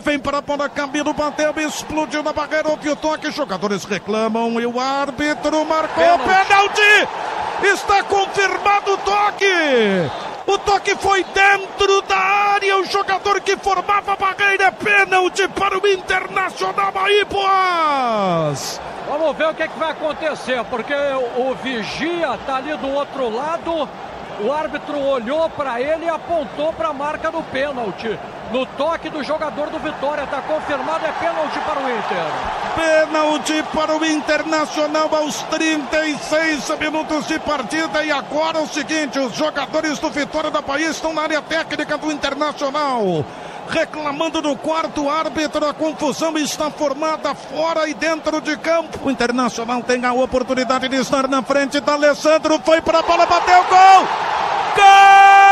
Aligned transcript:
Vem 0.00 0.18
para 0.18 0.38
a 0.38 0.40
bola, 0.40 0.68
Camilo 0.68 1.12
bateu, 1.12 1.52
explodiu 1.58 2.22
na 2.22 2.32
barreira, 2.32 2.68
houve 2.68 2.88
o 2.88 2.96
toque, 2.96 3.30
jogadores 3.30 3.84
reclamam 3.84 4.60
e 4.60 4.66
o 4.66 4.80
árbitro 4.80 5.64
marcou 5.64 6.18
pênalti. 6.18 6.46
pênalti. 6.48 7.08
Está 7.62 8.02
confirmado 8.02 8.94
o 8.94 8.98
toque. 8.98 9.46
O 10.46 10.58
toque 10.58 10.96
foi 10.96 11.24
dentro 11.24 12.02
da 12.02 12.16
área. 12.16 12.78
O 12.78 12.84
jogador 12.84 13.40
que 13.40 13.56
formava 13.56 14.14
a 14.14 14.16
barreira 14.16 14.64
é 14.64 14.70
pênalti 14.70 15.46
para 15.48 15.78
o 15.78 15.86
Internacional 15.86 16.92
aí, 16.96 17.24
Boas. 17.24 18.80
Vamos 19.08 19.36
ver 19.36 19.48
o 19.48 19.54
que, 19.54 19.62
é 19.62 19.68
que 19.68 19.78
vai 19.78 19.92
acontecer, 19.92 20.64
porque 20.64 20.94
o 21.36 21.54
Vigia 21.62 22.34
está 22.34 22.56
ali 22.56 22.76
do 22.76 22.88
outro 22.88 23.28
lado. 23.28 23.88
O 24.40 24.52
árbitro 24.52 24.98
olhou 24.98 25.48
para 25.50 25.80
ele 25.80 26.06
e 26.06 26.08
apontou 26.08 26.72
para 26.72 26.88
a 26.88 26.92
marca 26.92 27.30
do 27.30 27.42
pênalti. 27.44 28.18
No 28.50 28.66
toque 28.66 29.08
do 29.08 29.22
jogador 29.22 29.70
do 29.70 29.78
Vitória, 29.78 30.24
está 30.24 30.42
confirmado, 30.42 31.06
é 31.06 31.12
pênalti 31.12 31.58
para 31.60 31.80
o 31.80 31.90
Inter. 31.90 32.26
Pênalti 32.74 33.62
para 33.74 33.96
o 33.96 34.04
Internacional 34.04 35.14
aos 35.14 35.42
36 35.44 36.78
minutos 36.78 37.26
de 37.26 37.38
partida. 37.38 38.04
E 38.04 38.10
agora 38.10 38.60
o 38.60 38.66
seguinte: 38.66 39.18
os 39.18 39.34
jogadores 39.34 39.98
do 39.98 40.10
Vitória 40.10 40.50
da 40.50 40.60
Bahia 40.60 40.88
estão 40.88 41.12
na 41.12 41.22
área 41.22 41.40
técnica 41.42 41.96
do 41.96 42.10
Internacional 42.10 43.24
reclamando 43.68 44.40
do 44.42 44.56
quarto 44.56 45.08
árbitro. 45.08 45.66
A 45.66 45.74
confusão 45.74 46.36
está 46.38 46.70
formada 46.70 47.34
fora 47.34 47.88
e 47.88 47.94
dentro 47.94 48.40
de 48.40 48.56
campo. 48.56 48.98
O 49.04 49.10
Internacional 49.10 49.82
tem 49.82 50.04
a 50.04 50.12
oportunidade 50.12 50.88
de 50.88 50.96
estar 50.96 51.28
na 51.28 51.42
frente 51.42 51.80
da 51.80 51.94
Alessandro. 51.94 52.60
Foi 52.64 52.80
para 52.80 53.00
a 53.00 53.02
bola, 53.02 53.26
bateu 53.26 53.64
gol! 53.64 54.06
Gol! 54.76 55.42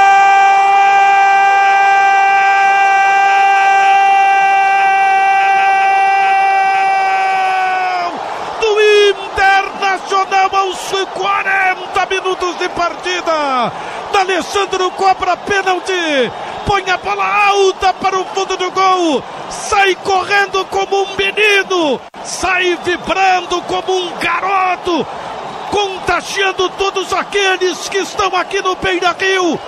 Internacional 9.32 10.50
aos 10.52 10.90
40 11.14 11.59
minutos 12.06 12.58
de 12.58 12.68
partida. 12.70 13.72
D'Alessandro 14.12 14.90
cobra 14.92 15.36
pênalti. 15.36 16.30
Põe 16.66 16.88
a 16.90 16.96
bola 16.98 17.24
alta 17.48 17.92
para 17.94 18.18
o 18.18 18.24
fundo 18.26 18.56
do 18.56 18.70
gol, 18.70 19.24
sai 19.48 19.94
correndo 19.96 20.64
como 20.66 21.02
um 21.02 21.16
menino, 21.16 22.00
sai 22.22 22.78
vibrando 22.84 23.60
como 23.62 23.92
um 23.92 24.12
garoto, 24.18 25.04
contagiando 25.70 26.68
todos 26.70 27.12
aqueles 27.12 27.88
que 27.88 27.98
estão 27.98 28.36
aqui 28.36 28.62
no 28.62 28.76
Beira 28.76 29.16
Rio, 29.18 29.58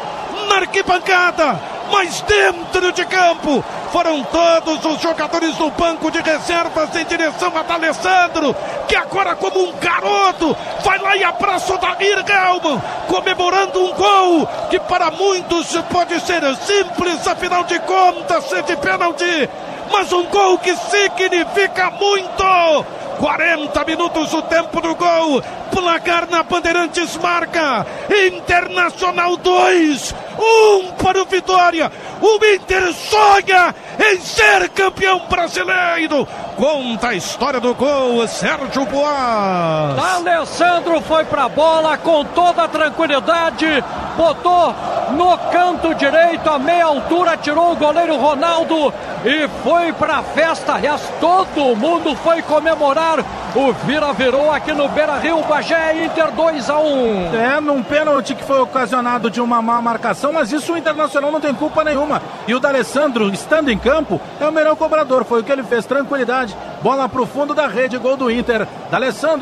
na 0.48 0.56
arquibancada, 0.56 1.58
mas 1.92 2.22
dentro 2.22 2.90
de 2.90 3.04
campo. 3.04 3.62
Foram 3.92 4.24
todos 4.24 4.82
os 4.86 5.02
jogadores 5.02 5.54
do 5.56 5.70
banco 5.72 6.10
de 6.10 6.20
reservas 6.22 6.96
em 6.96 7.04
direção 7.04 7.52
a 7.54 7.62
D'Alessandro, 7.62 8.56
que 8.88 8.96
agora, 8.96 9.36
como 9.36 9.68
um 9.68 9.72
garoto, 9.78 10.56
vai 10.82 10.98
lá 10.98 11.14
e 11.14 11.22
abraça 11.22 11.74
o 11.74 11.78
Dair 11.78 12.24
Gelman, 12.26 12.82
comemorando 13.06 13.84
um 13.84 13.92
gol 13.92 14.48
que 14.70 14.80
para 14.80 15.10
muitos 15.10 15.76
pode 15.90 16.18
ser 16.20 16.42
simples, 16.56 17.28
afinal 17.28 17.64
de 17.64 17.78
contas, 17.80 18.44
ser 18.48 18.62
de 18.62 18.76
pênalti, 18.76 19.48
mas 19.92 20.10
um 20.10 20.24
gol 20.24 20.56
que 20.58 20.74
significa 20.74 21.90
muito. 21.90 22.42
40 23.18 23.84
minutos 23.84 24.32
o 24.32 24.42
tempo 24.42 24.80
do 24.80 24.96
gol. 24.96 25.42
Placar 25.72 26.28
na 26.30 26.42
Bandeirantes 26.42 27.16
marca. 27.16 27.86
Internacional 28.26 29.38
2, 29.38 30.14
1 30.38 30.76
um 30.76 30.92
para 30.92 31.22
o 31.22 31.24
Vitória. 31.24 31.90
O 32.20 32.44
Inter 32.44 32.92
sonha 32.92 33.74
em 33.98 34.20
ser 34.20 34.68
campeão 34.68 35.22
brasileiro. 35.28 36.28
Conta 36.56 37.08
a 37.08 37.14
história 37.14 37.58
do 37.58 37.74
gol, 37.74 38.28
Sérgio 38.28 38.84
Boas. 38.84 39.98
Alessandro 39.98 41.00
foi 41.00 41.24
para 41.24 41.44
a 41.44 41.48
bola 41.48 41.96
com 41.96 42.24
toda 42.26 42.68
tranquilidade, 42.68 43.66
botou 44.16 44.74
no 45.12 45.36
canto 45.50 45.94
direito, 45.94 46.48
a 46.48 46.58
meia 46.58 46.84
altura, 46.84 47.36
tirou 47.36 47.72
o 47.72 47.76
goleiro 47.76 48.16
Ronaldo 48.16 48.92
e 49.24 49.48
foi 49.62 49.92
para 49.92 50.18
a 50.18 50.22
festa. 50.22 50.74
Aliás, 50.74 51.00
todo 51.20 51.74
mundo 51.76 52.14
foi 52.16 52.42
comemorar. 52.42 53.24
O 53.54 53.70
Vira 53.70 54.14
virou 54.14 54.50
aqui 54.50 54.72
no 54.72 54.88
Beira 54.88 55.18
Rio, 55.18 55.42
Bagé 55.42 56.06
Inter 56.06 56.30
2 56.32 56.70
a 56.70 56.78
1. 56.78 57.34
É, 57.36 57.60
num 57.60 57.82
pênalti 57.82 58.34
que 58.34 58.42
foi 58.42 58.58
ocasionado 58.58 59.30
de 59.30 59.42
uma 59.42 59.60
má 59.60 59.78
marcação, 59.82 60.32
mas 60.32 60.50
isso 60.50 60.72
o 60.72 60.76
Internacional 60.78 61.30
não 61.30 61.38
tem 61.38 61.52
culpa 61.52 61.84
nenhuma. 61.84 62.22
E 62.48 62.54
o 62.54 62.58
D'Alessandro, 62.58 63.28
estando 63.28 63.70
em 63.70 63.76
campo, 63.76 64.18
é 64.40 64.48
o 64.48 64.52
melhor 64.52 64.74
cobrador. 64.74 65.22
Foi 65.24 65.40
o 65.40 65.44
que 65.44 65.52
ele 65.52 65.62
fez, 65.62 65.84
tranquilidade. 65.84 66.56
Bola 66.80 67.06
pro 67.10 67.26
fundo 67.26 67.52
da 67.52 67.66
rede, 67.66 67.98
gol 67.98 68.16
do 68.16 68.30
Inter. 68.30 68.66
D'Alessandro. 68.90 69.40